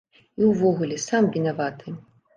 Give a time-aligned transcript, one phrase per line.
[0.43, 1.87] І ўвогуле, сам вінаваты.